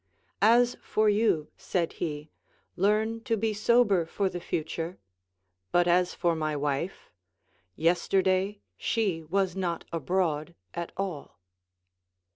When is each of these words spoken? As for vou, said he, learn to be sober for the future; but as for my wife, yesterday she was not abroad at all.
As 0.41 0.77
for 0.81 1.11
vou, 1.11 1.45
said 1.57 1.93
he, 2.01 2.31
learn 2.75 3.21
to 3.25 3.37
be 3.37 3.53
sober 3.53 4.07
for 4.07 4.29
the 4.29 4.39
future; 4.39 4.97
but 5.71 5.87
as 5.87 6.15
for 6.15 6.33
my 6.35 6.55
wife, 6.55 7.11
yesterday 7.75 8.61
she 8.77 9.21
was 9.21 9.55
not 9.55 9.85
abroad 9.93 10.55
at 10.73 10.91
all. 10.97 11.39